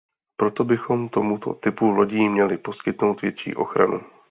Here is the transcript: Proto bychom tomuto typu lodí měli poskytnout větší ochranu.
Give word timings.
Proto 0.37 0.63
bychom 0.63 1.09
tomuto 1.09 1.53
typu 1.53 1.89
lodí 1.89 2.29
měli 2.29 2.57
poskytnout 2.57 3.21
větší 3.21 3.55
ochranu. 3.55 4.01